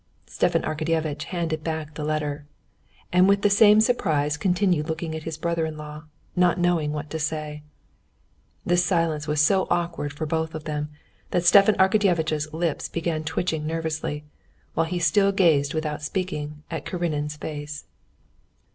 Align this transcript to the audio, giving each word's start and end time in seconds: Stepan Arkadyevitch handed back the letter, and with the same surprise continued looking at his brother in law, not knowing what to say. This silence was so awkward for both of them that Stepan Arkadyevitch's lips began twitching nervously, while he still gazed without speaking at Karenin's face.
Stepan 0.25 0.63
Arkadyevitch 0.63 1.25
handed 1.25 1.63
back 1.63 1.93
the 1.93 2.03
letter, 2.03 2.47
and 3.13 3.29
with 3.29 3.43
the 3.43 3.51
same 3.51 3.79
surprise 3.79 4.35
continued 4.35 4.89
looking 4.89 5.13
at 5.13 5.25
his 5.29 5.37
brother 5.37 5.63
in 5.63 5.77
law, 5.77 6.05
not 6.35 6.57
knowing 6.59 6.91
what 6.91 7.11
to 7.11 7.19
say. 7.19 7.61
This 8.65 8.83
silence 8.83 9.27
was 9.27 9.39
so 9.41 9.67
awkward 9.69 10.11
for 10.11 10.25
both 10.25 10.55
of 10.55 10.63
them 10.63 10.89
that 11.29 11.45
Stepan 11.45 11.75
Arkadyevitch's 11.75 12.51
lips 12.51 12.89
began 12.89 13.23
twitching 13.23 13.67
nervously, 13.67 14.25
while 14.73 14.87
he 14.87 14.97
still 14.97 15.31
gazed 15.31 15.75
without 15.75 16.01
speaking 16.01 16.63
at 16.71 16.83
Karenin's 16.83 17.37
face. 17.37 17.85